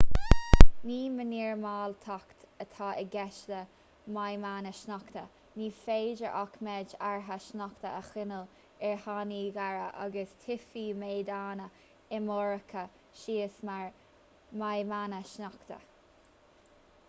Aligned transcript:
ní 0.91 0.95
mínormáltacht 1.15 2.37
atá 2.63 2.87
i 3.01 3.03
gceist 3.15 3.49
le 3.51 3.59
maidhmeanna 4.15 4.71
sneachta 4.77 5.23
ní 5.61 5.67
féidir 5.81 6.31
ach 6.39 6.55
méid 6.69 6.95
áirithe 7.09 7.37
sneachta 7.49 7.91
a 7.99 8.01
choinneáil 8.07 8.89
ar 8.93 8.97
fhánaí 9.05 9.45
géara 9.59 9.85
agus 10.07 10.33
titfidh 10.47 10.99
méideanna 11.05 11.69
iomarcacha 12.21 12.87
síos 13.25 13.61
mar 13.71 13.87
mhaidhmeanna 14.65 15.21
sneachta 15.35 15.79